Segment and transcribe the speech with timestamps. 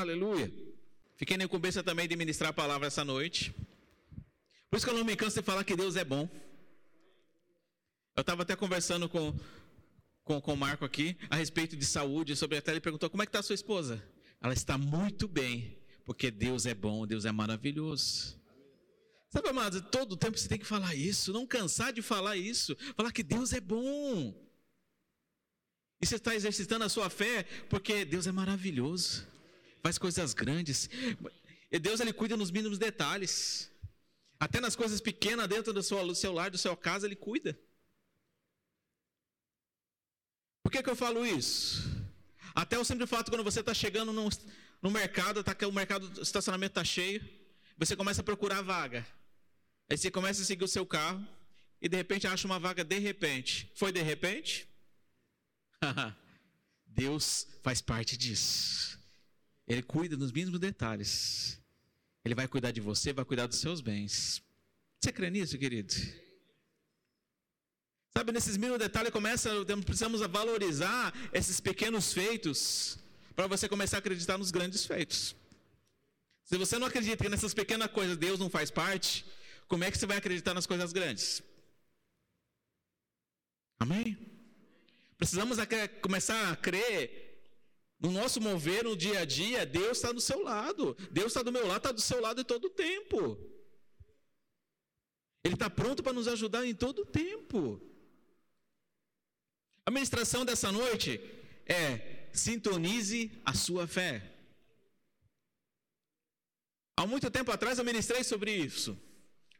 [0.00, 0.52] Aleluia.
[1.16, 3.52] Fiquei na incumbência também de ministrar a palavra essa noite.
[4.70, 6.28] Por isso que eu não me canso de falar que Deus é bom.
[8.14, 9.36] Eu estava até conversando com,
[10.22, 13.26] com, com o Marco aqui a respeito de saúde, sobre até ele perguntou como é
[13.26, 14.00] que está a sua esposa.
[14.40, 18.40] Ela está muito bem, porque Deus é bom, Deus é maravilhoso.
[19.30, 23.10] Sabe, amado, todo tempo você tem que falar isso, não cansar de falar isso, falar
[23.10, 24.32] que Deus é bom.
[26.00, 29.26] E você está exercitando a sua fé porque Deus é maravilhoso,
[29.82, 30.88] faz coisas grandes.
[31.70, 33.70] E Deus ele cuida nos mínimos detalhes,
[34.40, 37.58] até nas coisas pequenas dentro do seu, seu lar, do seu casa, ele cuida.
[40.62, 41.82] Por que, que eu falo isso?
[42.54, 44.28] Até o simples fato quando você está chegando no,
[44.82, 47.26] no mercado, tá, o mercado, o estacionamento está cheio,
[47.76, 49.06] você começa a procurar vaga.
[49.90, 51.26] Aí você começa a seguir o seu carro
[51.80, 53.72] e de repente acha uma vaga de repente.
[53.74, 54.68] Foi de repente?
[56.86, 58.97] Deus faz parte disso.
[59.68, 61.60] Ele cuida nos mínimos detalhes.
[62.24, 64.42] Ele vai cuidar de você, vai cuidar dos seus bens.
[64.98, 65.92] Você crê nisso, querido?
[68.10, 69.50] Sabe, nesses mínimos detalhes começa,
[69.84, 72.98] precisamos valorizar esses pequenos feitos
[73.36, 75.36] para você começar a acreditar nos grandes feitos.
[76.42, 79.24] Se você não acredita que nessas pequenas coisas Deus não faz parte,
[79.68, 81.42] como é que você vai acreditar nas coisas grandes?
[83.78, 84.18] Amém?
[85.18, 85.58] Precisamos
[86.00, 87.27] começar a crer
[87.98, 89.66] no nosso mover no dia a dia.
[89.66, 92.44] Deus está do seu lado, Deus está do meu lado, está do seu lado em
[92.44, 93.38] todo o tempo.
[95.44, 97.80] Ele está pronto para nos ajudar em todo o tempo.
[99.86, 101.20] A ministração dessa noite
[101.66, 104.34] é: sintonize a sua fé.
[106.96, 108.98] Há muito tempo atrás eu ministrei sobre isso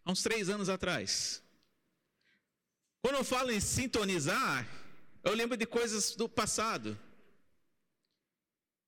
[0.08, 1.42] há uns três anos atrás.
[3.02, 4.66] Quando eu falo em sintonizar,
[5.22, 6.98] eu lembro de coisas do passado.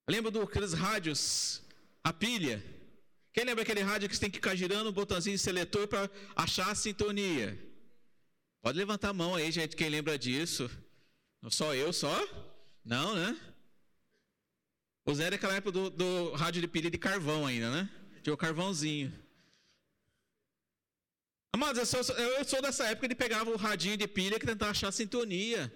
[0.06, 1.62] Eu lembro daqueles rádios,
[2.02, 2.62] a pilha.
[3.32, 6.10] Quem lembra aquele rádio que você tem que ficar girando o botãozinho de seletor para
[6.34, 7.58] achar a sintonia?
[8.60, 10.70] Pode levantar a mão aí, gente, quem lembra disso.
[11.40, 12.14] Não só eu, só?
[12.84, 13.38] Não, né?
[15.06, 17.90] O Zé era aquela época do, do rádio de pilha de carvão ainda, né?
[18.22, 19.12] Tinha o carvãozinho.
[21.52, 24.70] Amados, eu sou, eu sou dessa época de pegava o radinho de pilha que tentava
[24.70, 25.72] achar sintonia.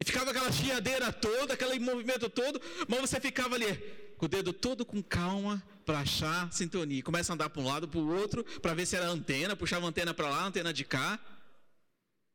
[0.00, 3.76] E ficava aquela chiadeira toda, aquele movimento todo, mas você ficava ali,
[4.16, 7.02] com o dedo todo com calma, para achar sintonia.
[7.02, 9.84] Começa a andar para um lado, para o outro, para ver se era antena, puxava
[9.84, 11.18] a antena para lá, antena de cá.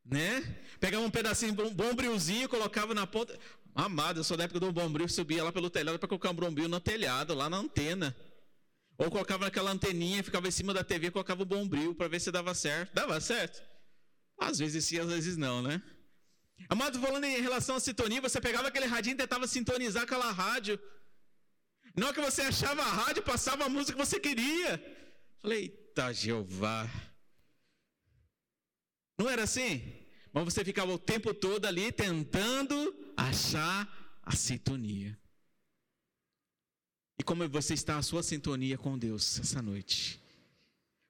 [0.05, 0.41] Né?
[0.79, 3.37] Pegava um pedacinho, um bombrilzinho, colocava na ponta.
[3.73, 6.69] Amado, eu sou da época do bombril, subia lá pelo telhado para colocar um bombril
[6.69, 8.15] no telhado, lá na antena.
[8.97, 12.31] Ou colocava naquela anteninha, ficava em cima da TV, colocava o bombril para ver se
[12.31, 12.93] dava certo.
[12.93, 13.61] Dava certo?
[14.39, 15.81] Às vezes sim, às vezes não, né?
[16.69, 20.79] Amado, falando em relação à sintonia, você pegava aquele radinho e tentava sintonizar aquela rádio.
[21.95, 24.77] Não é que você achava a rádio, passava a música que você queria.
[25.41, 26.89] Falei, eita Jeová.
[29.17, 29.81] Não era assim?
[30.33, 35.17] Mas você ficava o tempo todo ali tentando achar a sintonia.
[37.17, 40.21] E como você está a sua sintonia com Deus essa noite?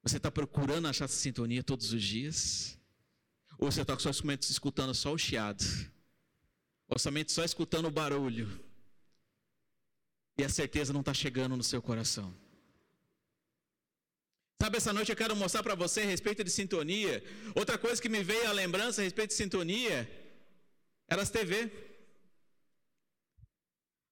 [0.04, 2.78] Você está procurando achar essa sintonia todos os dias?
[3.66, 5.66] Ou você está somente escutando só o chiado?
[6.88, 8.48] Ou somente só escutando o barulho?
[10.38, 12.32] E a certeza não está chegando no seu coração?
[14.62, 17.24] Sabe, essa noite eu quero mostrar para você a respeito de sintonia.
[17.56, 20.08] Outra coisa que me veio à lembrança a respeito de sintonia
[21.08, 21.72] era as TV.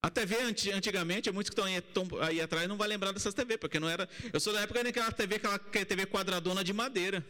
[0.01, 0.35] A TV
[0.73, 4.09] antigamente, muitos que estão aí, aí atrás não vão lembrar dessas TV, porque não era.
[4.33, 7.23] Eu sou da época daquela TV, aquela TV quadradona de madeira.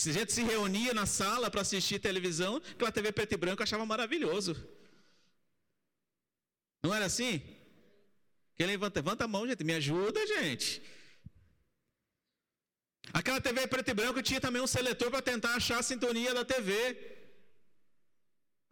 [0.00, 3.62] Se a gente se reunia na sala para assistir televisão, aquela TV preto e branco
[3.62, 4.52] achava maravilhoso.
[6.82, 7.42] Não era assim?
[8.56, 9.00] Quem levanta?
[9.00, 9.62] Levanta a mão, gente.
[9.62, 10.80] Me ajuda, gente.
[13.12, 16.46] Aquela TV preto e branco tinha também um seletor para tentar achar a sintonia da
[16.46, 16.72] TV.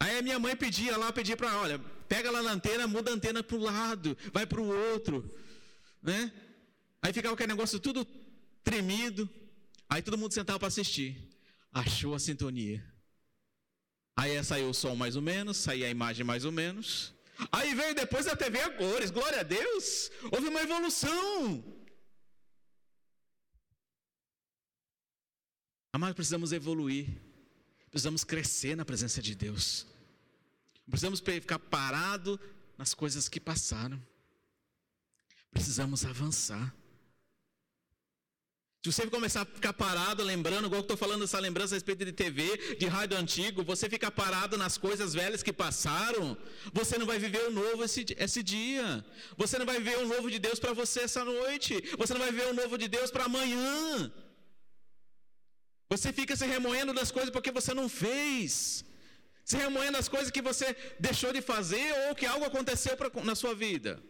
[0.00, 1.78] Aí a minha mãe pedia lá, pedia para, olha,
[2.08, 5.16] pega lá na antena, muda a antena para o lado, vai para o outro,
[6.02, 6.32] né?
[7.02, 8.06] Aí ficava aquele negócio tudo
[8.64, 9.28] tremido.
[9.88, 11.28] Aí todo mundo sentava para assistir.
[11.72, 12.84] Achou a sintonia.
[14.16, 17.14] Aí saiu o som mais ou menos, saía a imagem mais ou menos.
[17.52, 20.10] Aí veio depois a TV a cores, glória a Deus.
[20.32, 21.64] Houve uma evolução.
[25.96, 27.08] Mas precisamos evoluir.
[27.90, 29.86] Precisamos crescer na presença de Deus.
[30.88, 32.38] Precisamos ficar parado
[32.76, 34.00] nas coisas que passaram.
[35.50, 36.74] Precisamos avançar.
[38.90, 42.04] Se você começar a ficar parado, lembrando, igual eu estou falando essa lembrança a respeito
[42.06, 46.36] de TV, de rádio antigo, você fica parado nas coisas velhas que passaram,
[46.72, 49.04] você não vai viver o novo esse, esse dia.
[49.36, 51.74] Você não vai viver o novo de Deus para você essa noite.
[51.98, 54.10] Você não vai viver o novo de Deus para amanhã.
[55.90, 58.84] Você fica se remoendo das coisas porque você não fez.
[59.44, 63.34] Se remoendo das coisas que você deixou de fazer ou que algo aconteceu pra, na
[63.34, 64.02] sua vida.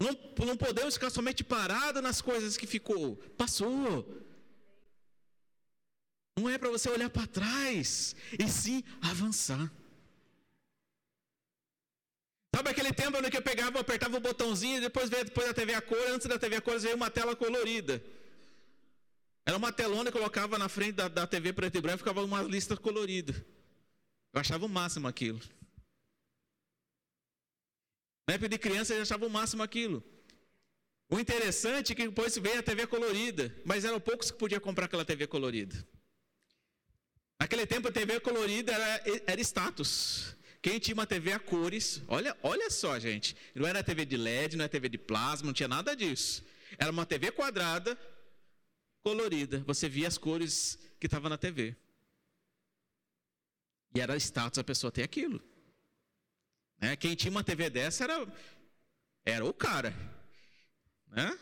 [0.00, 3.16] Não, não podemos ficar somente parados nas coisas que ficou.
[3.36, 4.06] Passou.
[6.38, 9.70] Não é para você olhar para trás, e sim avançar.
[12.54, 15.74] Sabe aquele tempo onde eu pegava, apertava o botãozinho e depois veio depois da TV
[15.74, 18.02] a cor, antes da TV a cor veio uma tela colorida.
[19.44, 22.22] Era uma telona que colocava na frente da, da TV preto e branco e ficava
[22.22, 23.34] uma lista colorida.
[24.32, 25.40] Eu achava o máximo aquilo.
[28.30, 30.04] Na época de criança eu achava o máximo aquilo.
[31.08, 34.84] O interessante é que depois veio a TV colorida, mas eram poucos que podiam comprar
[34.84, 35.74] aquela TV colorida.
[37.40, 40.36] Naquele tempo a TV colorida era, era status.
[40.62, 44.56] Quem tinha uma TV a cores, olha, olha só, gente, não era TV de LED,
[44.56, 46.44] não era TV de plasma, não tinha nada disso.
[46.78, 47.98] Era uma TV quadrada,
[49.02, 49.64] colorida.
[49.66, 51.74] Você via as cores que estavam na TV.
[53.92, 55.49] E era status a pessoa ter aquilo.
[56.80, 56.96] Né?
[56.96, 58.26] Quem tinha uma TV dessa era,
[59.24, 59.94] era o cara.
[61.08, 61.38] Né?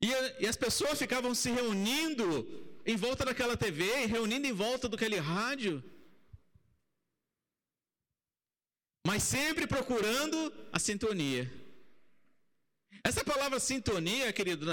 [0.00, 0.08] E,
[0.42, 2.26] e as pessoas ficavam se reunindo
[2.84, 5.82] em volta daquela TV, reunindo em volta daquele rádio.
[9.06, 11.50] Mas sempre procurando a sintonia.
[13.02, 14.66] Essa palavra sintonia, querido,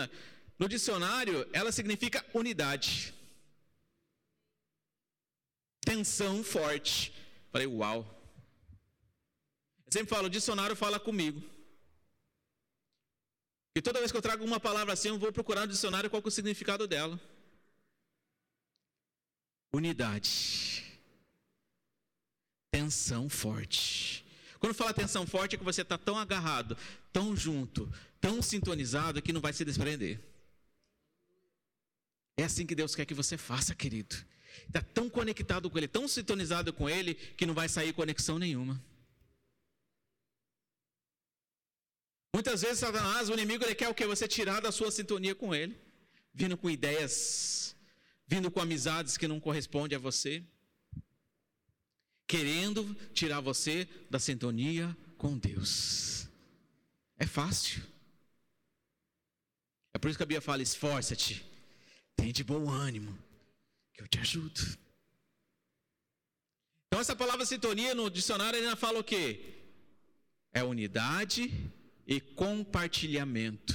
[0.57, 3.13] no dicionário, ela significa unidade.
[5.81, 7.13] Tensão forte.
[7.51, 8.20] Falei, uau.
[9.91, 11.43] Eu sempre falo, o dicionário fala comigo.
[13.75, 16.21] E toda vez que eu trago uma palavra assim, eu vou procurar no dicionário qual
[16.23, 17.19] é o significado dela.
[19.73, 20.85] Unidade.
[22.71, 24.25] Tensão forte.
[24.59, 26.77] Quando fala tensão forte, é que você está tão agarrado,
[27.11, 27.91] tão junto,
[28.21, 30.21] tão sintonizado que não vai se desprender.
[32.37, 34.15] É assim que Deus quer que você faça, querido.
[34.67, 38.81] Está tão conectado com Ele, tão sintonizado com Ele, que não vai sair conexão nenhuma.
[42.33, 44.05] Muitas vezes, Satanás, o inimigo, ele quer o que?
[44.05, 45.77] Você tirar da sua sintonia com ele,
[46.33, 47.75] vindo com ideias,
[48.25, 50.41] vindo com amizades que não correspondem a você,
[52.25, 56.27] querendo tirar você da sintonia com Deus.
[57.17, 57.83] É fácil.
[59.93, 61.45] É por isso que a Bíblia fala: esforça-te,
[62.15, 63.17] tem de bom ânimo,
[63.93, 64.61] que eu te ajudo.
[66.87, 69.63] Então, essa palavra sintonia no dicionário ainda fala o quê?
[70.53, 71.51] É unidade
[72.05, 73.73] e compartilhamento.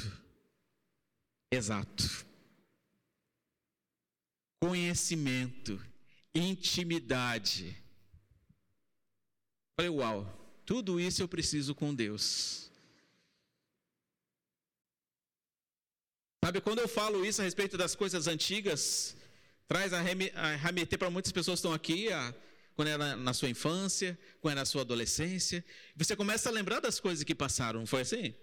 [1.50, 2.26] Exato.
[4.60, 5.80] Conhecimento,
[6.34, 7.76] intimidade.
[9.78, 10.26] Falei, uau,
[10.64, 12.70] tudo isso eu preciso com Deus.
[16.44, 19.16] Sabe, quando eu falo isso a respeito das coisas antigas,
[19.66, 22.34] traz a remeter para muitas pessoas que estão aqui, a
[22.76, 25.64] quando era na sua infância, quando era na sua adolescência.
[25.96, 28.34] Você começa a lembrar das coisas que passaram, não foi assim?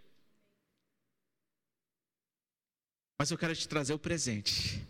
[3.17, 4.85] Mas eu quero te trazer o presente.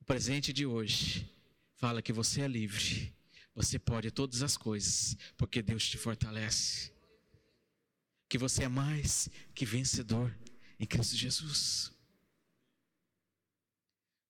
[0.00, 1.32] O presente de hoje
[1.76, 3.14] fala que você é livre.
[3.54, 6.92] Você pode todas as coisas, porque Deus te fortalece.
[8.28, 10.36] Que você é mais que vencedor
[10.80, 11.92] em Cristo Jesus.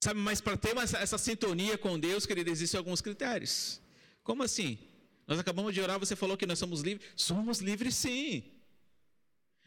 [0.03, 3.81] Sabe, mas para ter essa, essa sintonia com Deus, querido, existem alguns critérios.
[4.25, 4.79] Como assim?
[5.27, 7.09] Nós acabamos de orar, você falou que nós somos livres.
[7.15, 8.43] Somos livres sim.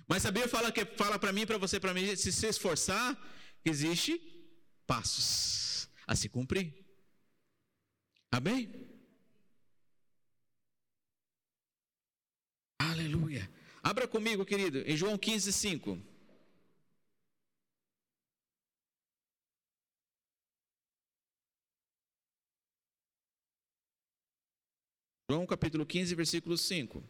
[0.07, 3.17] Mas a Bíblia fala que fala para mim, para você, para mim, se se esforçar,
[3.63, 4.19] existe
[4.85, 6.73] passos a se cumprir.
[8.31, 8.87] Amém?
[12.79, 13.49] Aleluia.
[13.83, 16.16] Abra comigo, querido, em João 15, 5.
[25.29, 27.03] João capítulo 15, versículo 5.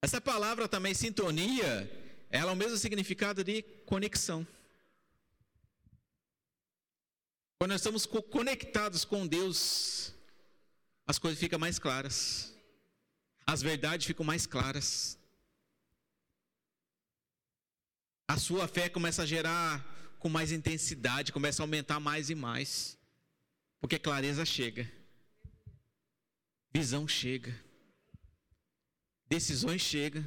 [0.00, 1.90] Essa palavra também, sintonia,
[2.30, 4.46] ela é o mesmo significado de conexão.
[7.58, 10.14] Quando nós estamos conectados com Deus,
[11.08, 12.56] as coisas ficam mais claras,
[13.44, 15.18] as verdades ficam mais claras,
[18.28, 19.95] a sua fé começa a gerar
[20.26, 22.98] com mais intensidade, começa a aumentar mais e mais.
[23.80, 24.90] Porque clareza chega.
[26.74, 27.54] Visão chega.
[29.28, 30.24] decisões chegam,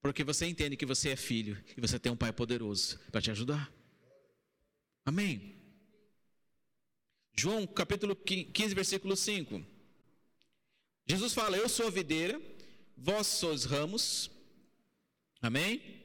[0.00, 3.30] porque você entende que você é filho e você tem um pai poderoso para te
[3.32, 3.72] ajudar.
[5.04, 5.56] Amém.
[7.36, 9.64] João capítulo 15, versículo 5.
[11.06, 12.40] Jesus fala: Eu sou a videira,
[12.96, 14.30] vós sois ramos.
[15.42, 16.03] Amém?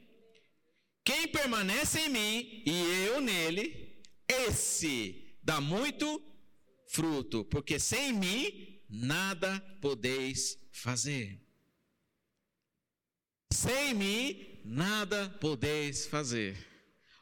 [1.04, 6.22] Quem permanece em mim e eu nele, esse dá muito
[6.88, 11.40] fruto, porque sem mim nada podeis fazer.
[13.52, 16.56] Sem mim nada podeis fazer.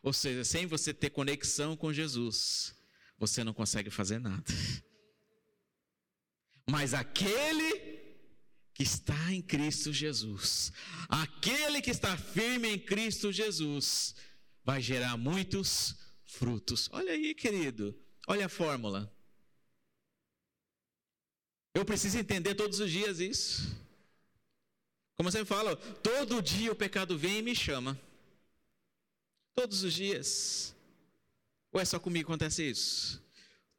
[0.02, 2.74] Ou seja, sem você ter conexão com Jesus,
[3.18, 4.44] você não consegue fazer nada.
[6.70, 7.97] Mas aquele
[8.78, 10.72] que está em Cristo Jesus,
[11.08, 14.14] aquele que está firme em Cristo Jesus,
[14.62, 16.88] vai gerar muitos frutos.
[16.92, 17.92] Olha aí, querido,
[18.28, 19.12] olha a fórmula.
[21.74, 23.66] Eu preciso entender todos os dias isso.
[25.16, 28.00] Como você fala, todo dia o pecado vem e me chama.
[29.56, 30.72] Todos os dias.
[31.72, 33.20] Ou é só comigo que acontece isso?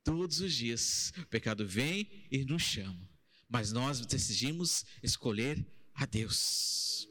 [0.04, 3.10] Todos os dias o pecado vem e nos chama.
[3.50, 5.66] Mas nós decidimos escolher
[5.96, 7.10] a Deus.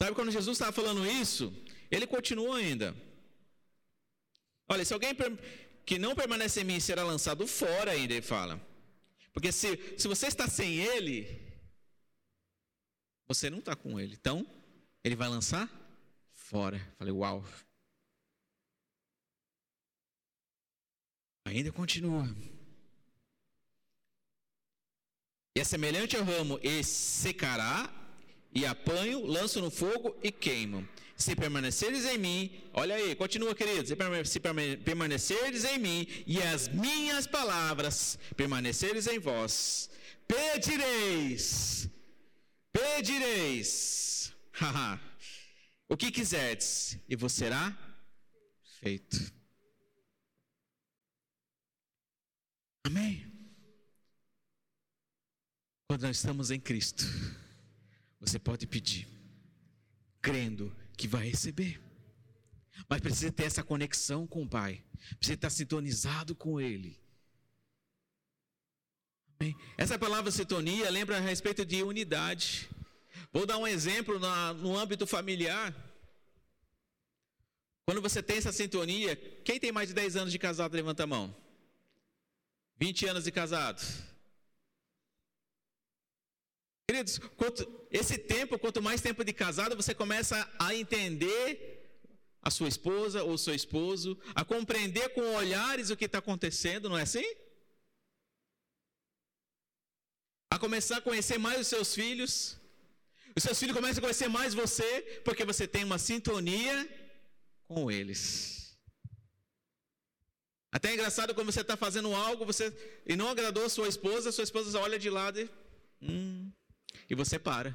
[0.00, 1.52] Sabe quando Jesus estava falando isso?
[1.90, 2.94] Ele continua ainda.
[4.68, 5.14] Olha, se alguém
[5.84, 8.60] que não permanece em mim será lançado fora, ainda ele fala.
[9.32, 11.40] Porque se, se você está sem ele,
[13.26, 14.14] você não está com ele.
[14.14, 14.46] Então,
[15.02, 15.68] ele vai lançar
[16.32, 16.78] fora.
[16.96, 17.44] Falei, uau.
[21.44, 22.24] Ainda continua.
[25.54, 27.92] E é semelhante ao ramo, e secará,
[28.54, 30.86] e apanho, lanço no fogo e queimo.
[31.16, 33.86] Se permaneceres em mim, olha aí, continua, querido.
[33.86, 34.40] Se
[34.84, 39.90] permaneceres em mim e as minhas palavras permaneceres em vós,
[40.26, 41.88] pedireis,
[42.72, 44.32] pedireis,
[45.88, 47.76] o que quiserdes, e vos será
[48.80, 49.32] feito.
[52.84, 53.31] Amém.
[55.92, 57.04] Quando nós estamos em Cristo,
[58.18, 59.06] você pode pedir,
[60.22, 61.78] crendo que vai receber.
[62.88, 64.82] Mas precisa ter essa conexão com o Pai,
[65.18, 66.98] precisa estar sintonizado com Ele.
[69.38, 69.54] Amém?
[69.76, 72.70] Essa palavra sintonia lembra a respeito de unidade.
[73.30, 75.76] Vou dar um exemplo na, no âmbito familiar.
[77.84, 81.06] Quando você tem essa sintonia, quem tem mais de 10 anos de casado, levanta a
[81.06, 81.36] mão.
[82.78, 84.10] 20 anos de casado.
[86.88, 91.80] Queridos, quanto, esse tempo, quanto mais tempo de casado, você começa a entender
[92.42, 96.98] a sua esposa ou seu esposo, a compreender com olhares o que está acontecendo, não
[96.98, 97.24] é assim?
[100.50, 102.58] A começar a conhecer mais os seus filhos.
[103.36, 106.76] Os seus filhos começam a conhecer mais você, porque você tem uma sintonia
[107.66, 108.76] com eles.
[110.70, 112.66] Até é engraçado quando você está fazendo algo você,
[113.06, 115.50] e não agradou a sua esposa, sua esposa olha de lado e.
[116.02, 116.31] Hum,
[117.12, 117.70] e você para.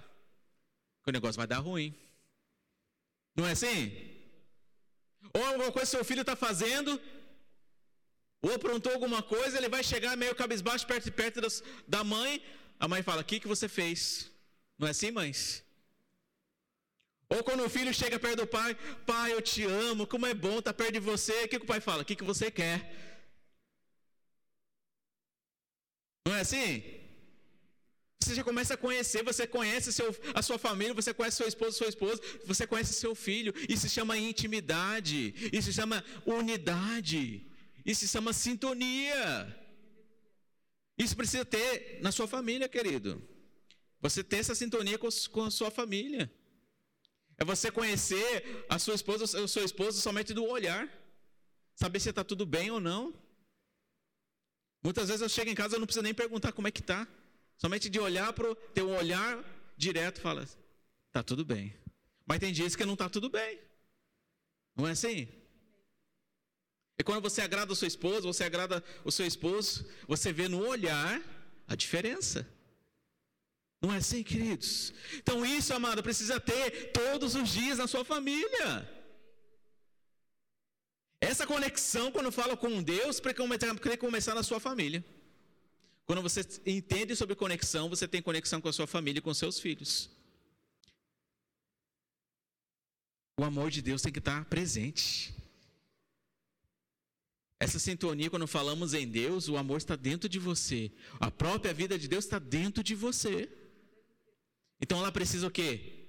[1.04, 1.96] Que o negócio vai dar ruim.
[3.36, 3.80] Não é assim?
[5.32, 7.00] Ou alguma coisa seu filho está fazendo,
[8.42, 12.44] ou aprontou alguma coisa, ele vai chegar meio cabisbaixo perto, perto das, da mãe.
[12.80, 14.32] A mãe fala: O que, que você fez?
[14.78, 15.64] Não é assim, mães?
[17.30, 18.74] Ou quando o filho chega perto do pai,
[19.06, 21.44] pai, eu te amo, como é bom estar perto de você.
[21.44, 22.02] O que, que o pai fala?
[22.02, 22.78] O que, que você quer?
[26.26, 26.97] Não é assim?
[28.28, 31.78] Você já começa a conhecer, você conhece seu, a sua família, você conhece seu esposo,
[31.78, 33.54] sua esposa, você conhece seu filho.
[33.70, 37.48] Isso se chama intimidade, isso se chama unidade,
[37.86, 39.58] isso se chama sintonia.
[40.98, 43.26] Isso precisa ter na sua família, querido.
[44.02, 46.30] Você ter essa sintonia com, com a sua família.
[47.38, 50.92] É você conhecer a sua esposa, o seu esposo somente do olhar.
[51.76, 53.14] Saber se está tudo bem ou não.
[54.84, 57.08] Muitas vezes eu chego em casa e não preciso nem perguntar como é que está.
[57.58, 59.44] Somente de olhar para ter um olhar
[59.76, 60.48] direto fala,
[61.08, 61.74] está tudo bem.
[62.26, 63.60] Mas tem dias que não está tudo bem.
[64.76, 65.28] Não é assim?
[67.00, 70.66] E quando você agrada a sua esposa, você agrada o seu esposo, você vê no
[70.68, 71.22] olhar
[71.68, 72.48] a diferença.
[73.82, 74.94] Não é assim, queridos?
[75.16, 78.92] Então, isso, amado, precisa ter todos os dias na sua família.
[81.22, 85.04] Essa conexão, quando fala com Deus, precisa começar na sua família.
[86.08, 89.60] Quando você entende sobre conexão, você tem conexão com a sua família e com seus
[89.60, 90.10] filhos.
[93.38, 95.36] O amor de Deus tem que estar presente.
[97.60, 100.90] Essa sintonia, quando falamos em Deus, o amor está dentro de você.
[101.20, 103.50] A própria vida de Deus está dentro de você.
[104.80, 106.08] Então ela precisa o quê?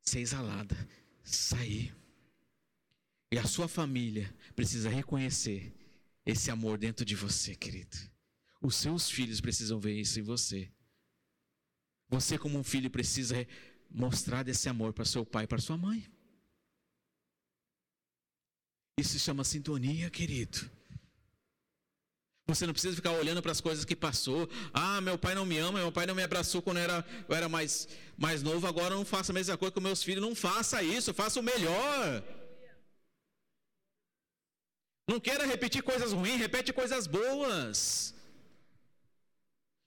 [0.00, 0.76] Ser exalada,
[1.22, 1.94] sair.
[3.30, 5.72] E a sua família precisa reconhecer
[6.26, 8.13] esse amor dentro de você, querido.
[8.64, 10.72] Os seus filhos precisam ver isso em você.
[12.08, 13.46] Você, como um filho, precisa
[13.90, 16.10] mostrar desse amor para seu pai e para sua mãe.
[18.98, 20.70] Isso se chama sintonia, querido.
[22.46, 24.48] Você não precisa ficar olhando para as coisas que passou.
[24.72, 27.36] Ah, meu pai não me ama, meu pai não me abraçou quando eu era, eu
[27.36, 30.22] era mais, mais novo, agora eu não faço a mesma coisa com meus filhos.
[30.22, 32.24] Não faça isso, faça o melhor.
[35.06, 38.14] Não queira repetir coisas ruins, repete coisas boas.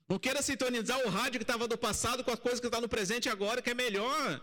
[0.08, 2.88] Não queira sintonizar o rádio que estava do passado com as coisas que está no
[2.88, 4.40] presente agora, que é melhor.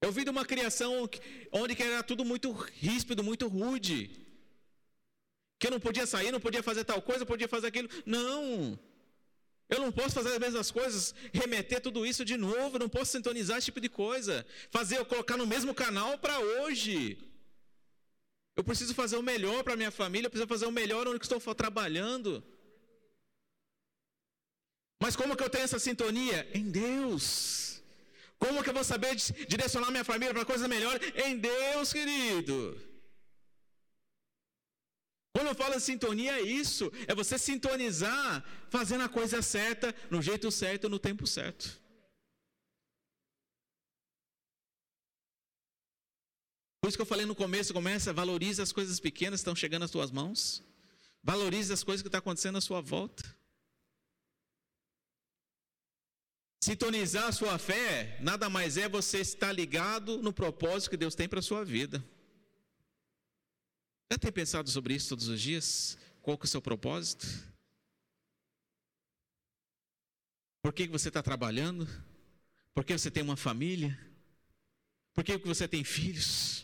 [0.00, 1.08] Eu vi de uma criação
[1.50, 3.98] onde era tudo muito ríspido, muito rude.
[5.58, 7.88] Que eu não podia sair, não podia fazer tal coisa, podia fazer aquilo.
[8.06, 8.78] Não.
[9.68, 13.56] Eu não posso fazer as mesmas coisas, remeter tudo isso de novo, não posso sintonizar
[13.56, 14.46] esse tipo de coisa.
[14.70, 17.18] Fazer eu colocar no mesmo canal para hoje.
[18.56, 21.54] Eu preciso fazer o melhor para minha família, eu preciso fazer o melhor onde estou
[21.54, 22.42] trabalhando.
[25.02, 26.48] Mas como que eu tenho essa sintonia?
[26.54, 27.82] Em Deus.
[28.38, 29.14] Como que eu vou saber
[29.48, 31.12] direcionar minha família para coisas melhores?
[31.14, 32.80] Em Deus, querido.
[35.32, 36.92] Quando eu falo sintonia, é isso.
[37.08, 41.83] É você sintonizar, fazendo a coisa certa, no jeito certo, no tempo certo.
[46.84, 49.84] Por isso que eu falei no começo, começa, valorize as coisas pequenas que estão chegando
[49.84, 50.62] às tuas mãos.
[51.22, 53.24] Valorize as coisas que estão acontecendo à sua volta.
[56.62, 61.26] Sintonizar a sua fé nada mais é você estar ligado no propósito que Deus tem
[61.26, 62.04] para a sua vida.
[64.12, 65.96] Já tem pensado sobre isso todos os dias?
[66.20, 67.26] Qual que é o seu propósito?
[70.60, 71.88] Por que você está trabalhando?
[72.74, 73.98] Por que você tem uma família?
[75.14, 76.63] Por que você tem filhos?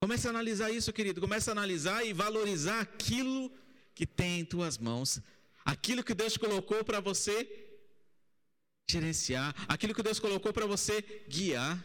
[0.00, 1.20] Comece a analisar isso, querido.
[1.20, 3.52] Comece a analisar e valorizar aquilo
[3.94, 5.20] que tem em tuas mãos
[5.68, 7.36] aquilo que Deus colocou para você
[8.90, 11.76] gerenciar, aquilo que Deus colocou para você guiar.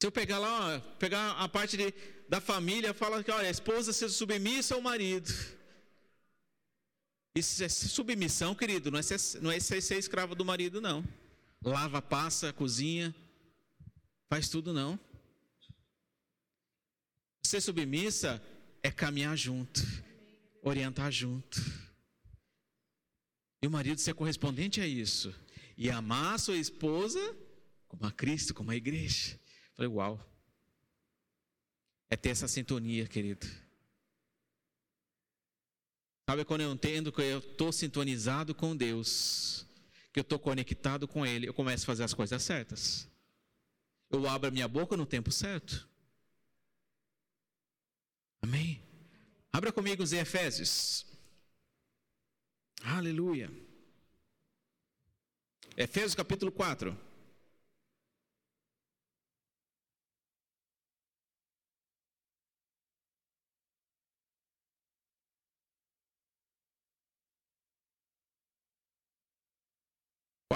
[0.00, 1.94] Se eu pegar lá, ó, pegar a parte de,
[2.28, 5.32] da família, fala que olha, a esposa seja submissa ao marido.
[7.36, 11.04] Isso é submissão, querido, não é ser, não é ser, ser escravo do marido, não.
[11.62, 13.14] Lava, passa, cozinha,
[14.28, 14.98] faz tudo, não.
[17.42, 18.42] Ser submissa
[18.82, 19.80] é caminhar junto,
[20.62, 21.60] orientar junto.
[23.62, 25.34] E o marido ser correspondente a isso.
[25.76, 27.20] E amar a sua esposa
[27.88, 29.38] como a Cristo, como a igreja.
[29.74, 30.20] falei, uau.
[32.08, 33.46] É ter essa sintonia, querido.
[36.28, 39.65] Sabe quando eu entendo que eu estou sintonizado com Deus,
[40.16, 43.06] que eu estou conectado com Ele, eu começo a fazer as coisas certas.
[44.08, 45.86] Eu abro a minha boca no tempo certo.
[48.40, 48.82] Amém?
[49.52, 51.04] Abra comigo os Efésios.
[52.82, 53.52] Aleluia.
[55.76, 56.98] Efésios capítulo 4.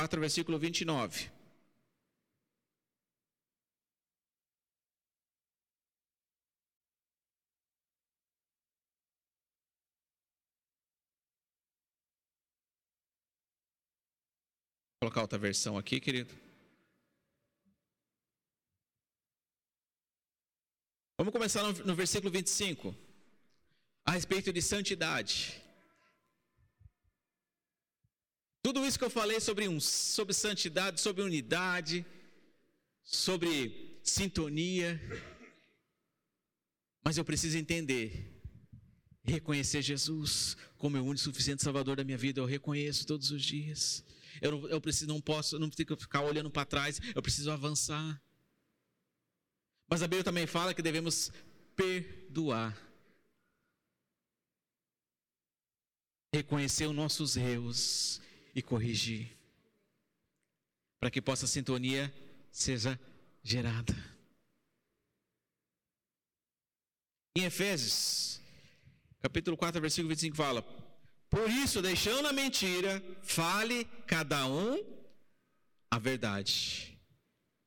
[0.01, 1.31] Quatro, versículo vinte e nove.
[15.01, 16.33] colocar outra versão aqui, querido.
[21.19, 22.95] Vamos começar no, no versículo 25.
[24.07, 25.60] A respeito de santidade.
[28.63, 32.05] Tudo isso que eu falei sobre, um, sobre santidade, sobre unidade,
[33.03, 35.01] sobre sintonia.
[37.03, 38.39] Mas eu preciso entender,
[39.23, 42.41] reconhecer Jesus como o único suficiente Salvador da minha vida.
[42.41, 44.05] Eu reconheço todos os dias.
[44.43, 48.23] Eu, não, eu preciso, não posso, não preciso ficar olhando para trás, eu preciso avançar.
[49.89, 51.33] Mas a Bíblia também fala que devemos
[51.75, 52.79] perdoar.
[56.33, 58.21] Reconhecer os nossos erros
[58.55, 59.37] e corrigir.
[60.99, 62.13] Para que possa sintonia
[62.51, 62.99] seja
[63.43, 63.95] gerada.
[67.37, 68.41] Em Efésios,
[69.21, 70.63] capítulo 4, versículo 25 fala:
[71.31, 74.85] Por isso, deixando a mentira, fale cada um
[75.91, 76.99] a verdade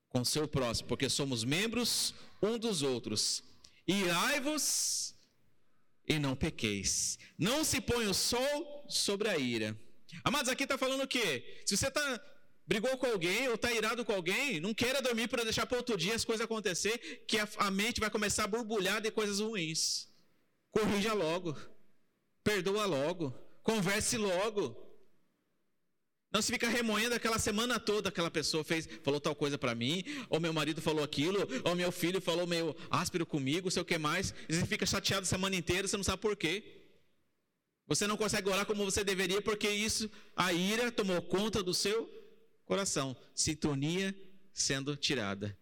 [0.09, 3.43] com seu próximo, porque somos membros um dos outros.
[3.87, 5.15] Irai-vos
[6.07, 7.17] e não pequeis.
[7.37, 9.77] Não se põe o sol sobre a ira.
[10.23, 11.61] Amados, aqui está falando o quê?
[11.65, 12.21] Se você está
[12.65, 15.97] brigou com alguém ou está irado com alguém, não queira dormir para deixar para outro
[15.97, 20.07] dia as coisas acontecer, que a, a mente vai começar a borbulhar de coisas ruins.
[20.71, 21.55] Corrija logo,
[22.43, 24.81] perdoa logo, converse logo.
[26.31, 30.03] Não se fica remoendo aquela semana toda aquela pessoa fez, falou tal coisa para mim,
[30.29, 33.99] ou meu marido falou aquilo, ou meu filho falou meio áspero comigo, sei o que
[33.99, 34.33] mais.
[34.49, 36.82] E você fica chateado a semana inteira, você não sabe por quê.
[37.87, 42.09] Você não consegue orar como você deveria, porque isso, a ira tomou conta do seu
[42.65, 43.15] coração.
[43.35, 44.15] Sintonia
[44.53, 45.57] sendo tirada.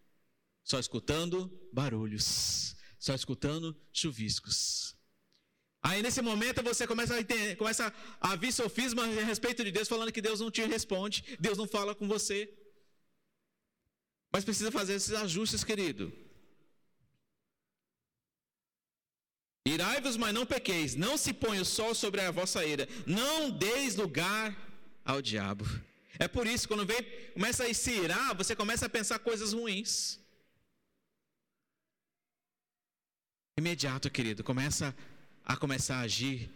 [0.63, 4.95] Só escutando barulhos, só escutando chuviscos.
[5.81, 9.87] Aí nesse momento você começa a, entender, começa a vir sofisma a respeito de Deus,
[9.87, 12.53] falando que Deus não te responde, Deus não fala com você.
[14.31, 16.13] Mas precisa fazer esses ajustes, querido.
[19.65, 23.95] Irai-vos, mas não pequeis, não se põe o sol sobre a vossa ira, não deis
[23.95, 24.55] lugar
[25.05, 25.65] ao diabo.
[26.17, 30.19] É por isso, quando vem, começa a se irar, você começa a pensar coisas ruins.
[33.57, 34.95] Imediato, querido, começa
[35.45, 36.49] a começar a agir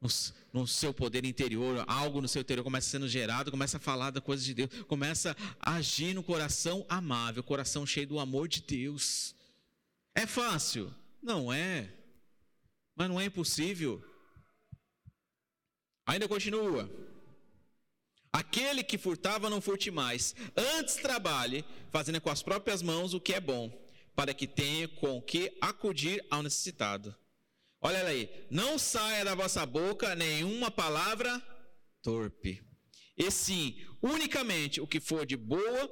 [0.00, 0.08] no,
[0.52, 4.20] no, seu poder interior, algo no seu interior começa sendo gerado, começa a falar da
[4.20, 9.32] coisa de Deus, começa a agir no coração amável, coração cheio do amor de Deus.
[10.12, 10.92] É fácil?
[11.22, 11.88] Não é.
[12.94, 14.02] Mas não é impossível.
[16.06, 16.90] Ainda continua.
[18.32, 20.34] Aquele que furtava, não furte mais.
[20.56, 23.70] Antes trabalhe, fazendo com as próprias mãos o que é bom,
[24.14, 27.14] para que tenha com que acudir ao necessitado.
[27.80, 31.42] Olha aí, não saia da vossa boca nenhuma palavra
[32.00, 32.62] torpe.
[33.16, 35.90] E sim, unicamente o que for de boa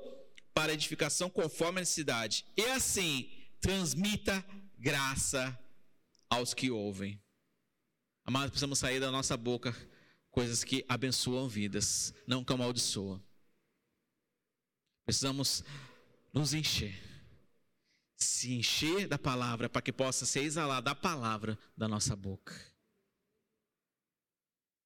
[0.54, 2.46] para edificação conforme a necessidade.
[2.56, 4.44] E assim, transmita
[4.78, 5.58] graça
[6.30, 7.20] aos que ouvem.
[8.24, 9.76] Amados, precisamos sair da nossa boca
[10.30, 13.20] coisas que abençoam vidas, não que amaldiçoam.
[15.04, 15.64] Precisamos
[16.32, 17.10] nos encher
[18.20, 22.54] se encher da palavra para que possa ser exalada a palavra da nossa boca.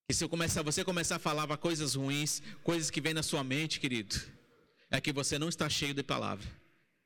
[0.09, 3.43] E se eu começar, você começar a falar coisas ruins, coisas que vêm na sua
[3.43, 4.15] mente, querido,
[4.91, 6.47] é que você não está cheio de palavra.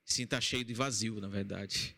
[0.05, 1.97] Sim, está cheio de vazio, na verdade.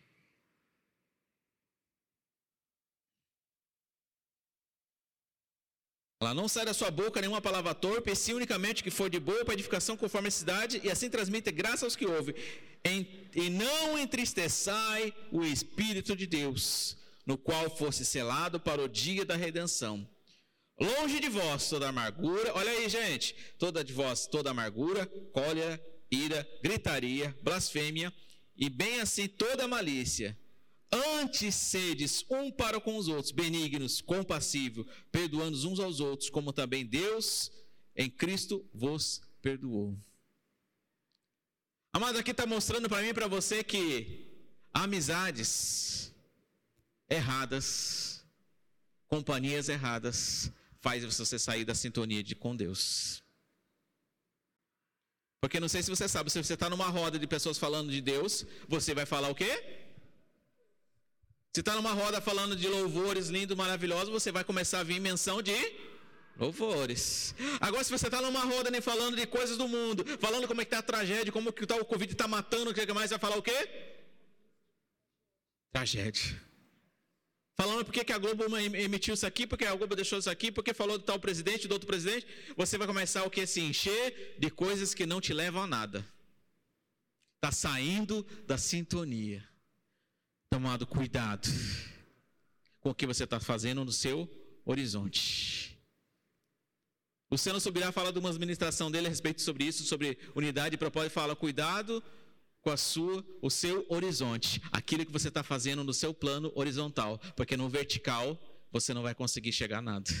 [6.21, 9.19] Ela não sai da sua boca nenhuma palavra torpe, e sim unicamente que for de
[9.19, 12.35] boa para edificação conforme a cidade, e assim transmite graça aos que ouvem.
[13.33, 19.35] E não entristeçai o Espírito de Deus, no qual fosse selado para o dia da
[19.35, 20.07] redenção.
[20.79, 26.47] Longe de vós toda amargura, olha aí, gente, toda de vós toda amargura, cólera, ira,
[26.61, 28.13] gritaria, blasfêmia,
[28.55, 30.37] e bem assim toda malícia
[30.91, 36.85] Antes sedes um para com os outros, benignos, compassivos, perdoando uns aos outros, como também
[36.85, 37.49] Deus
[37.95, 39.97] em Cristo vos perdoou.
[41.93, 44.27] Amado, aqui está mostrando para mim e para você que
[44.73, 46.13] amizades
[47.09, 48.25] erradas,
[49.07, 53.23] companhias erradas, faz você sair da sintonia de com Deus.
[55.41, 57.99] Porque não sei se você sabe, se você está numa roda de pessoas falando de
[57.99, 59.90] Deus, você vai falar o quê?
[61.53, 65.41] Se está numa roda falando de louvores lindos, maravilhosos, você vai começar a vir menção
[65.41, 65.53] de
[66.37, 67.35] louvores.
[67.59, 70.65] Agora, se você está numa roda nem falando de coisas do mundo, falando como é
[70.65, 73.19] que está a tragédia, como que tá, o Covid está matando, o que mais vai
[73.19, 73.69] falar o quê?
[75.73, 76.41] Tragédia.
[77.57, 80.73] Falando por que a Globo emitiu isso aqui, porque a Globo deixou isso aqui, porque
[80.73, 83.45] falou de tal presidente, do outro presidente, você vai começar o que?
[83.45, 86.07] Se encher de coisas que não te levam a nada.
[87.35, 89.50] Está saindo da sintonia
[90.51, 91.47] tomado cuidado
[92.81, 94.29] com o que você está fazendo no seu
[94.65, 95.79] horizonte.
[97.31, 101.13] Luciano Subirá fala de uma administração dele a respeito sobre isso, sobre unidade e propósito,
[101.13, 102.03] fala cuidado
[102.61, 107.17] com a sua, o seu horizonte, aquilo que você está fazendo no seu plano horizontal,
[107.37, 108.37] porque no vertical
[108.73, 110.11] você não vai conseguir chegar a nada.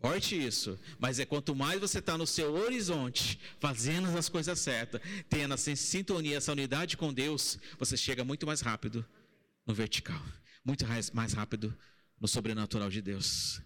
[0.00, 5.00] Forte isso, mas é quanto mais você está no seu horizonte, fazendo as coisas certas,
[5.28, 9.04] tendo essa sintonia, essa unidade com Deus, você chega muito mais rápido
[9.66, 10.20] no vertical,
[10.64, 11.76] muito mais rápido
[12.18, 13.60] no sobrenatural de Deus.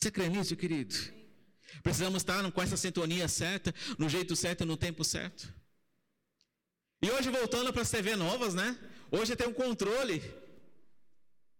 [0.00, 0.94] Você crê nisso, querido?
[1.82, 5.52] Precisamos estar com essa sintonia certa, no jeito certo no tempo certo.
[7.02, 8.78] E hoje, voltando para as TV novas, né?
[9.10, 10.22] Hoje tem um controle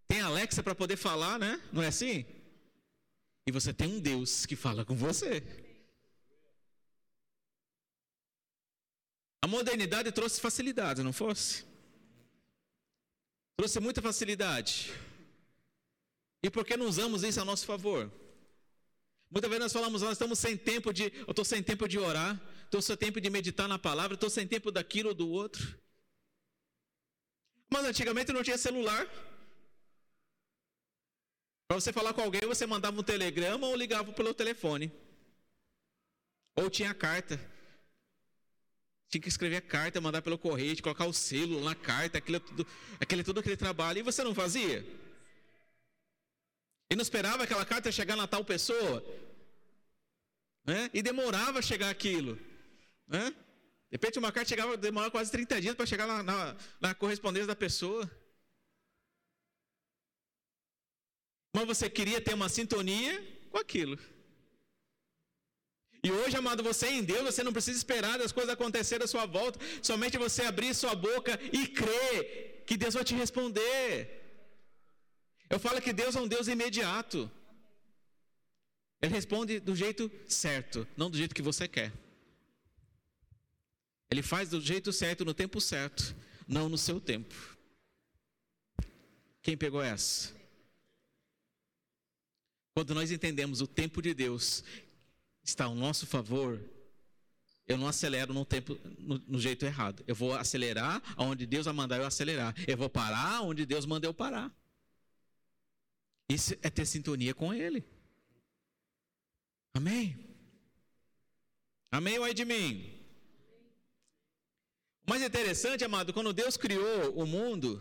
[0.06, 1.60] tem Alexa para poder falar, né?
[1.72, 2.24] Não é assim?
[3.46, 5.42] E você tem um Deus que fala com você.
[9.42, 11.64] A modernidade trouxe facilidade, não fosse?
[13.58, 14.92] Trouxe muita facilidade.
[16.42, 18.10] E por que não usamos isso a nosso favor?
[19.30, 22.40] Muitas vezes nós falamos, nós estamos sem tempo de, eu estou sem tempo de orar,
[22.64, 25.78] estou sem tempo de meditar na palavra, estou sem tempo daquilo ou do outro.
[27.70, 29.06] Mas antigamente não tinha celular.
[31.74, 34.92] Para você falar com alguém, você mandava um telegrama ou ligava pelo telefone.
[36.54, 37.34] Ou tinha carta.
[39.08, 42.64] Tinha que escrever a carta, mandar pelo correio, colocar o selo na carta, aquele, tudo,
[43.00, 43.98] aquele, tudo aquele trabalho.
[43.98, 44.86] E você não fazia?
[46.88, 49.04] E não esperava aquela carta chegar na tal pessoa?
[50.64, 50.88] Né?
[50.94, 52.38] E demorava chegar aquilo.
[53.04, 53.30] Né?
[53.30, 57.48] De repente uma carta chegava, demorava quase 30 dias para chegar na, na, na correspondência
[57.48, 58.08] da pessoa.
[61.54, 63.12] Mas você queria ter uma sintonia
[63.50, 63.96] com aquilo.
[66.02, 69.06] E hoje, amado, você é em Deus, você não precisa esperar as coisas acontecerem à
[69.06, 74.20] sua volta, somente você abrir sua boca e crer que Deus vai te responder.
[75.48, 77.30] Eu falo que Deus é um Deus imediato.
[79.00, 81.92] Ele responde do jeito certo, não do jeito que você quer.
[84.10, 86.14] Ele faz do jeito certo, no tempo certo,
[86.48, 87.34] não no seu tempo.
[89.40, 90.43] Quem pegou essa?
[92.74, 94.64] Quando nós entendemos o tempo de Deus
[95.44, 96.60] está ao nosso favor,
[97.68, 100.02] eu não acelero no tempo no, no, jeito errado.
[100.08, 102.52] Eu vou acelerar onde Deus vai mandar eu acelerar.
[102.66, 104.52] Eu vou parar onde Deus manda eu parar.
[106.28, 107.84] Isso é ter sintonia com Ele.
[109.72, 110.18] Amém?
[111.92, 112.92] Amém ou é de mim?
[115.06, 117.80] O mais interessante, amado, quando Deus criou o mundo,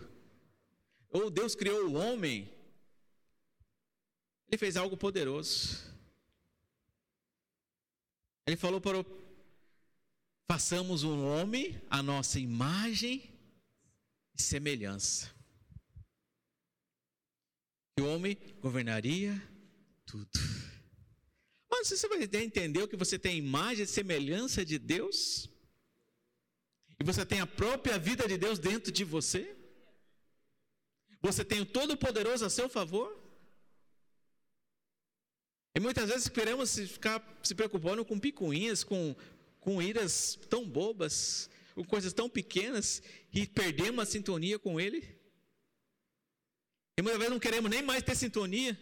[1.09, 2.49] ou Deus criou o homem,
[4.53, 5.91] ele fez algo poderoso.
[8.45, 9.23] Ele falou para o
[10.47, 13.23] façamos um homem a nossa imagem
[14.37, 15.33] e semelhança.
[17.95, 19.41] Que o homem governaria
[20.05, 20.29] tudo.
[21.71, 25.49] Mas você vai entender que você tem imagem e semelhança de Deus?
[26.99, 29.57] E você tem a própria vida de Deus dentro de você?
[31.21, 33.22] Você tem o Todo-Poderoso a seu favor?
[35.75, 39.15] E muitas vezes queremos ficar se preocupando com picuinhas, com,
[39.59, 43.01] com iras tão bobas, com coisas tão pequenas,
[43.33, 44.99] e perdemos a sintonia com Ele.
[46.97, 48.79] E muitas vezes não queremos nem mais ter sintonia.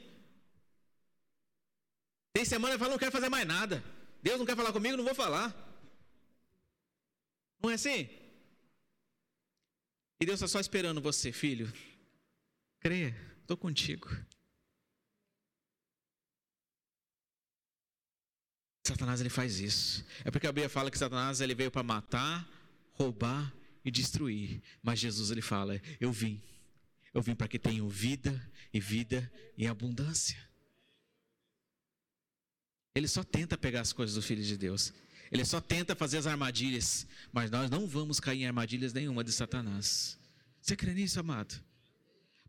[2.33, 3.83] Tem semana que fala, não quero fazer mais nada.
[4.21, 5.55] Deus não quer falar comigo, não vou falar.
[7.61, 8.09] Não é assim?
[10.19, 11.71] E Deus está só esperando você, filho.
[12.79, 14.09] Creia, estou contigo.
[18.91, 20.05] Satanás ele faz isso.
[20.25, 22.47] É porque a Bíblia fala que Satanás ele veio para matar,
[22.93, 23.53] roubar
[23.85, 24.61] e destruir.
[24.83, 26.41] Mas Jesus ele fala: Eu vim.
[27.13, 30.37] Eu vim para que tenham vida e vida em abundância.
[32.93, 34.93] Ele só tenta pegar as coisas do Filho de Deus.
[35.31, 37.07] Ele só tenta fazer as armadilhas.
[37.31, 40.19] Mas nós não vamos cair em armadilhas nenhuma de Satanás.
[40.61, 41.61] Você crê nisso, amado?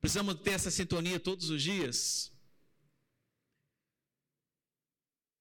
[0.00, 2.31] Precisamos ter essa sintonia todos os dias.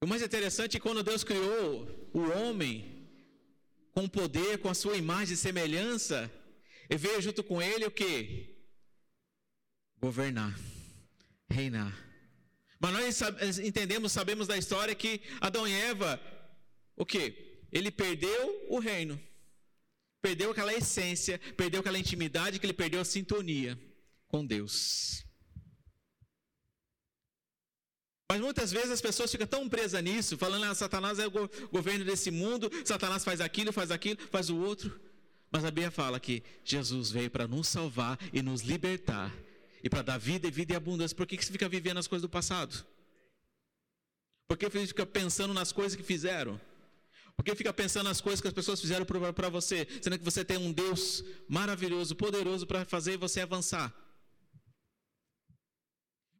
[0.03, 3.07] O mais interessante é quando Deus criou o homem
[3.91, 6.31] com poder, com a sua imagem e semelhança,
[6.89, 8.55] e veio junto com ele o que?
[9.99, 10.59] Governar,
[11.47, 11.95] reinar.
[12.79, 16.19] Mas nós entendemos, sabemos da história que Adão e Eva,
[16.95, 17.61] o que?
[17.71, 19.21] Ele perdeu o reino,
[20.19, 23.79] perdeu aquela essência, perdeu aquela intimidade, que ele perdeu a sintonia
[24.27, 25.23] com Deus.
[28.31, 32.05] Mas muitas vezes as pessoas ficam tão presas nisso, falando, ah, Satanás é o governo
[32.05, 34.97] desse mundo, Satanás faz aquilo, faz aquilo, faz o outro.
[35.51, 39.35] Mas a Bíblia fala que Jesus veio para nos salvar e nos libertar,
[39.83, 41.13] e para dar vida e vida e abundância.
[41.13, 42.85] Por que, que você fica vivendo as coisas do passado?
[44.47, 46.57] Por que você fica pensando nas coisas que fizeram?
[47.35, 50.45] Por que fica pensando nas coisas que as pessoas fizeram para você, sendo que você
[50.45, 53.93] tem um Deus maravilhoso, poderoso para fazer você avançar?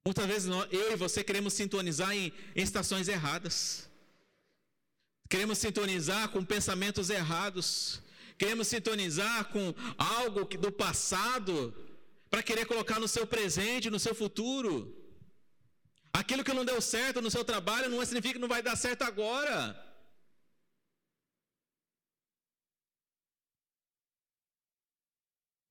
[0.05, 3.89] Muitas vezes eu e você queremos sintonizar em, em estações erradas.
[5.29, 8.01] Queremos sintonizar com pensamentos errados.
[8.37, 11.73] Queremos sintonizar com algo do passado
[12.29, 14.73] para querer colocar no seu presente, no seu futuro.
[16.11, 19.03] Aquilo que não deu certo no seu trabalho não significa que não vai dar certo
[19.03, 19.57] agora.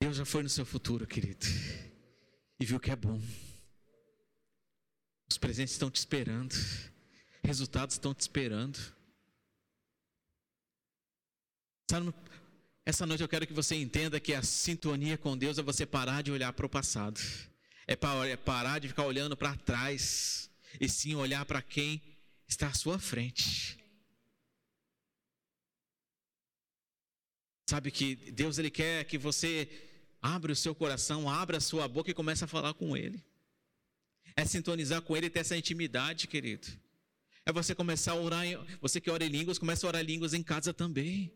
[0.00, 1.46] Deus já foi no seu futuro, querido.
[2.58, 3.20] e viu que é bom.
[5.30, 6.52] Os presentes estão te esperando,
[7.42, 8.78] resultados estão te esperando.
[12.84, 16.22] Essa noite eu quero que você entenda que a sintonia com Deus é você parar
[16.22, 17.20] de olhar para o passado,
[17.86, 17.96] é,
[18.28, 22.02] é parar de ficar olhando para trás, e sim olhar para quem
[22.48, 23.78] está à sua frente.
[27.68, 29.68] Sabe que Deus ele quer que você
[30.20, 33.22] abra o seu coração, abra a sua boca e comece a falar com Ele.
[34.40, 36.66] É sintonizar com Ele e ter essa intimidade, querido.
[37.44, 38.46] É você começar a orar,
[38.80, 41.30] você que ora em línguas, começa a orar em línguas em casa também.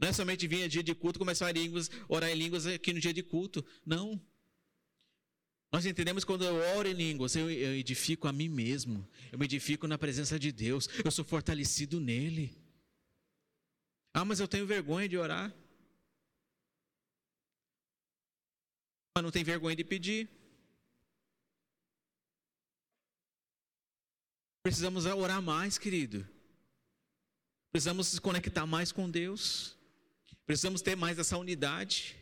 [0.00, 2.34] Não é somente vir a dia de culto, começar a orar em línguas, orar em
[2.34, 3.64] línguas aqui no dia de culto.
[3.86, 4.20] Não.
[5.70, 9.08] Nós entendemos quando eu oro em línguas, eu, eu edifico a mim mesmo.
[9.30, 10.88] Eu me edifico na presença de Deus.
[11.04, 12.60] Eu sou fortalecido nele.
[14.12, 15.54] Ah, mas eu tenho vergonha de orar.
[19.14, 20.37] Mas não tem vergonha de pedir.
[24.68, 26.28] Precisamos orar mais, querido.
[27.72, 29.74] Precisamos se conectar mais com Deus.
[30.44, 32.14] Precisamos ter mais essa unidade.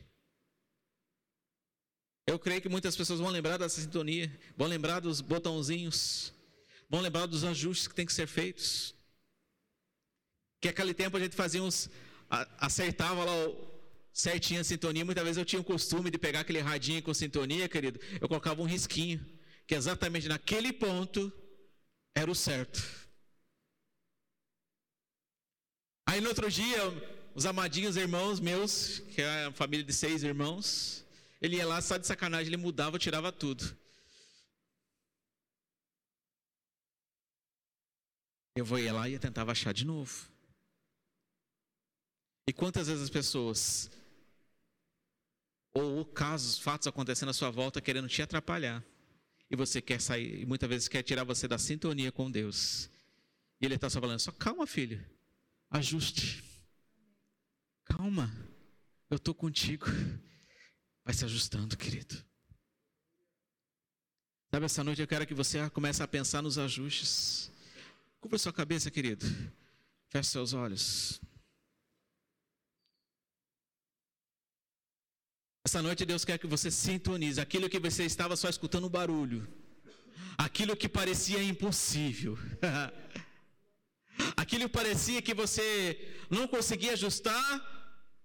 [2.25, 6.33] Eu creio que muitas pessoas vão lembrar dessa sintonia, vão lembrar dos botãozinhos,
[6.89, 8.95] vão lembrar dos ajustes que tem que ser feitos.
[10.61, 11.91] Que aquele tempo a gente fazia uns.
[12.61, 13.33] acertava lá
[14.13, 15.05] certinho a sintonia.
[15.05, 17.99] Muitas vezes eu tinha o costume de pegar aquele radinho com sintonia, querido.
[18.21, 19.21] Eu colocava um risquinho.
[19.67, 21.33] Que exatamente naquele ponto
[22.17, 22.81] era o certo.
[26.09, 26.81] Aí no outro dia,
[27.35, 31.05] os amadinhos irmãos meus, que é a família de seis irmãos,
[31.43, 33.77] ele ia lá só de sacanagem, ele mudava, tirava tudo.
[38.57, 40.27] Eu vou ir lá e tentava achar de novo.
[42.49, 43.91] E quantas vezes as pessoas,
[45.75, 48.83] ou casos, fatos acontecendo à sua volta querendo te atrapalhar,
[49.51, 52.91] e você quer sair, e muitas vezes quer tirar você da sintonia com Deus.
[53.61, 55.05] E Ele está só falando: só calma, filho,
[55.71, 56.45] ajuste.
[57.85, 58.33] Calma,
[59.09, 59.87] eu estou contigo.
[61.05, 62.17] Vai se ajustando, querido.
[64.51, 67.51] Sabe, essa noite eu quero que você comece a pensar nos ajustes.
[68.21, 69.25] Cubra sua cabeça, querido.
[70.09, 71.21] Feche seus olhos.
[75.67, 79.41] Essa noite Deus quer que você sintonize aquilo que você estava só escutando barulho,
[80.39, 82.39] aquilo que parecia impossível,
[84.43, 85.67] aquilo que parecia que você
[86.31, 87.45] não conseguia ajustar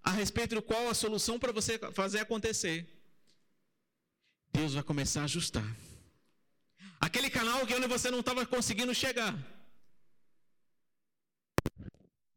[0.03, 2.77] a respeito do qual a solução para você fazer acontecer.
[4.53, 5.65] Deus vai começar a ajustar.
[6.99, 9.33] Aquele canal que onde você não estava conseguindo chegar.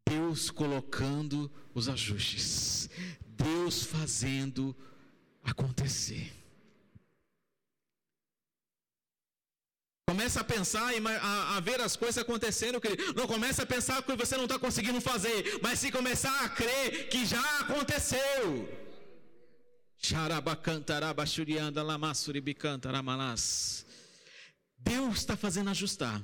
[0.09, 2.89] Deus colocando os ajustes.
[3.37, 4.75] Deus fazendo
[5.45, 6.33] acontecer.
[10.07, 13.15] Começa a pensar e a, a, ver as coisas acontecendo, querido.
[13.15, 17.09] Não começa a pensar que você não está conseguindo fazer, mas se começar a crer
[17.09, 18.69] que já aconteceu.
[24.79, 26.23] Deus está fazendo ajustar.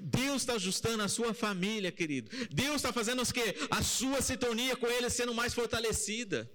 [0.00, 2.28] Deus está ajustando a sua família, querido.
[2.50, 6.50] Deus está fazendo os que a sua sintonia com Ele sendo mais fortalecida.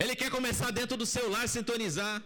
[0.00, 2.16] Ele quer começar dentro do seu lar, sintonizar.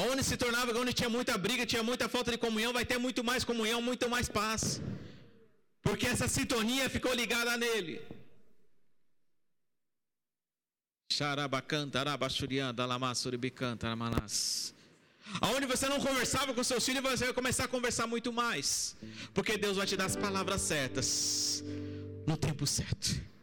[0.00, 3.22] Aonde se tornava, onde tinha muita briga, tinha muita falta de comunhão, vai ter muito
[3.30, 4.62] mais comunhão, muito mais paz.
[5.86, 7.94] Porque essa sintonia ficou ligada nele.
[15.40, 18.96] Aonde você não conversava com seus filhos, você vai começar a conversar muito mais.
[19.36, 21.62] Porque Deus vai te dar as palavras certas
[22.26, 23.33] no tempo certo.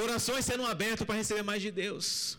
[0.00, 2.38] Corações sendo abertos para receber mais de Deus.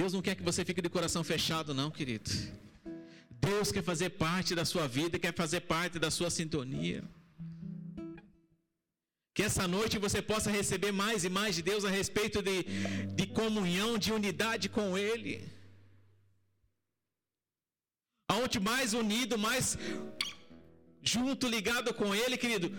[0.00, 2.30] Deus não quer que você fique de coração fechado, não, querido.
[3.30, 7.02] Deus quer fazer parte da sua vida, quer fazer parte da sua sintonia.
[9.32, 12.56] Que essa noite você possa receber mais e mais de Deus a respeito de,
[13.18, 15.32] de comunhão, de unidade com Ele.
[18.28, 19.78] Aonde mais unido, mais
[21.02, 22.70] junto, ligado com Ele, querido,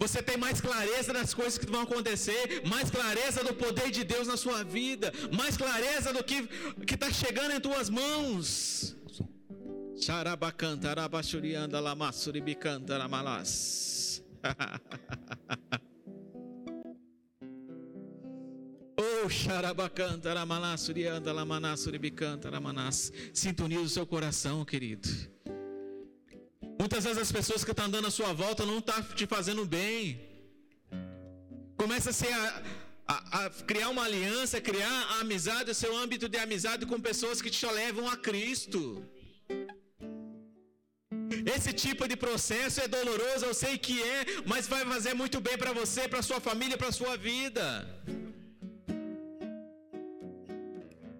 [0.00, 4.26] você tem mais clareza das coisas que vão acontecer, mais clareza do poder de Deus
[4.26, 6.48] na sua vida, mais clareza do que
[6.94, 8.96] está chegando em tuas mãos.
[19.02, 19.28] Oh,
[23.34, 25.08] Sintoniza o seu coração, querido.
[26.80, 29.64] Muitas vezes as pessoas que estão andando à sua volta não estão tá te fazendo
[29.76, 29.98] bem.
[31.82, 32.14] Começa a
[33.12, 37.42] a, a, criar uma aliança, criar a amizade, o seu âmbito de amizade com pessoas
[37.42, 38.82] que te levam a Cristo.
[41.54, 44.18] Esse tipo de processo é doloroso, eu sei que é,
[44.52, 47.66] mas vai fazer muito bem para você, para sua família, para sua vida.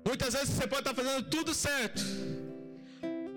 [0.08, 2.02] Muitas vezes você pode estar fazendo tudo certo,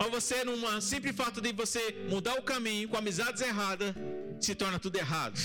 [0.04, 3.96] mas você, num simples fato de você mudar o caminho com amizades erradas,
[4.40, 5.40] se torna tudo errado.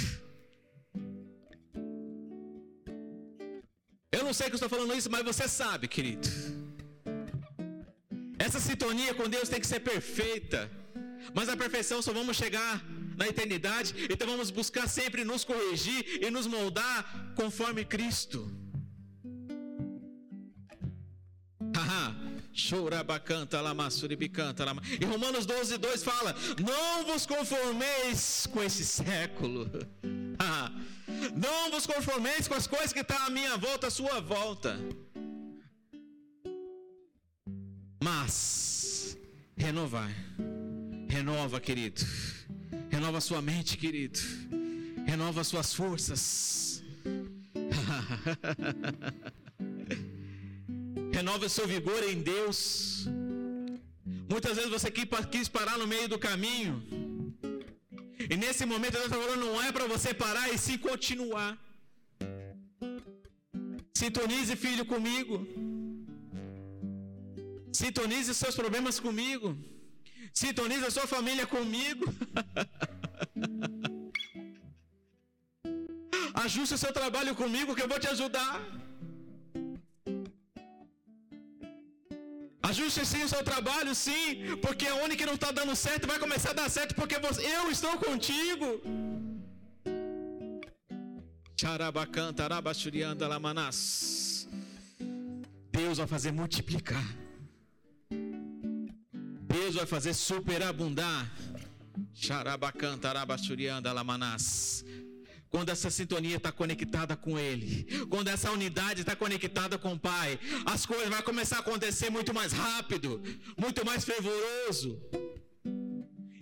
[4.10, 6.28] Eu não sei que eu estou falando isso, mas você sabe, querido.
[8.38, 10.70] Essa sintonia com Deus tem que ser perfeita.
[11.34, 12.82] Mas a perfeição só vamos chegar
[13.16, 18.50] na eternidade, então vamos buscar sempre nos corrigir e nos moldar conforme Cristo.
[22.58, 24.82] Chorabacanta lamasuribicanta lama.
[25.00, 29.70] E Romanos 12, 2 fala: Não vos conformeis com esse século.
[31.34, 34.78] Não vos conformeis com as coisas que estão à minha volta, à sua volta.
[38.02, 39.16] Mas
[39.56, 40.10] renovar.
[41.08, 42.02] Renova, querido.
[42.90, 44.18] Renova sua mente, querido.
[45.06, 46.82] Renova suas forças.
[51.18, 52.58] Renova seu vigor em Deus.
[54.32, 54.88] Muitas vezes você
[55.34, 56.74] quis parar no meio do caminho.
[58.32, 61.50] E nesse momento Deus está falando, não é para você parar e sim continuar.
[64.00, 65.36] Sintonize, filho, comigo.
[67.80, 69.48] Sintonize seus problemas comigo.
[70.42, 72.04] Sintonize a sua família comigo.
[76.44, 78.54] Ajuste o seu trabalho comigo que eu vou te ajudar.
[82.62, 86.50] Ajuste sim o seu trabalho, sim, porque onde que não está dando certo vai começar
[86.50, 88.82] a dar certo porque você, eu estou contigo.
[95.70, 97.04] Deus vai fazer multiplicar.
[99.54, 101.30] Deus vai fazer superabundar.
[102.14, 104.84] Xarabacantarabaxurianda lamanás
[105.50, 110.38] quando essa sintonia está conectada com Ele, quando essa unidade está conectada com o Pai,
[110.66, 113.22] as coisas vão começar a acontecer muito mais rápido,
[113.56, 115.00] muito mais fervoroso.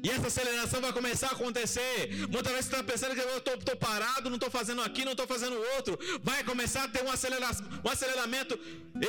[0.02, 2.10] E essa aceleração vai começar a acontecer.
[2.30, 5.26] Muitas vezes você está pensando que eu estou parado, não estou fazendo aqui, não estou
[5.26, 5.98] fazendo outro.
[6.22, 7.44] Vai começar a ter um, acelera
[7.84, 8.56] um aceleramento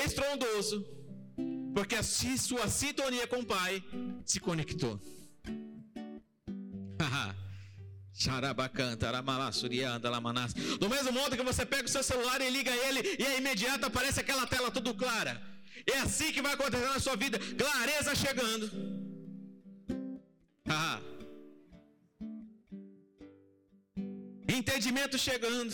[0.04, 0.84] estrondoso.
[1.76, 3.84] Porque a sua sintonia com o Pai
[4.26, 5.00] se conectou.
[10.82, 13.86] Do mesmo modo que você pega o seu celular e liga ele, e é imediato
[13.86, 15.40] aparece aquela tela tudo clara.
[15.86, 17.38] É assim que vai acontecer na sua vida.
[17.56, 18.72] Clareza chegando.
[20.68, 21.00] Ah.
[24.48, 25.74] Entendimento chegando.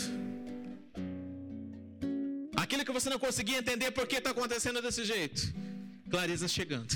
[2.58, 5.42] Aquilo que você não conseguia entender por que está acontecendo desse jeito.
[6.10, 6.94] Clareza chegando.